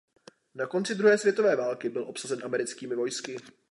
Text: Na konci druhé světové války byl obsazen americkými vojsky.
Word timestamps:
Na 0.55 0.67
konci 0.67 0.95
druhé 0.95 1.17
světové 1.17 1.55
války 1.55 1.89
byl 1.89 2.03
obsazen 2.03 2.41
americkými 2.43 2.95
vojsky. 2.95 3.37